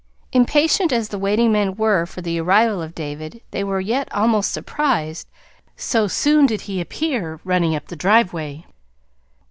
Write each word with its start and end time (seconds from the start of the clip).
Impatient 0.31 0.91
as 0.91 1.09
the 1.09 1.19
waiting 1.19 1.51
men 1.51 1.75
were 1.75 2.07
for 2.07 2.23
the 2.23 2.41
arrival 2.41 2.81
of 2.81 2.95
David, 2.95 3.39
they 3.51 3.63
were 3.63 3.79
yet 3.79 4.11
almost 4.11 4.51
surprised, 4.51 5.27
so 5.75 6.07
soon 6.07 6.47
did 6.47 6.61
he 6.61 6.81
appear, 6.81 7.39
running 7.43 7.75
up 7.75 7.85
the 7.85 7.95
driveway. 7.95 8.65